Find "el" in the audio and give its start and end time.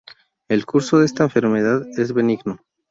0.49-0.65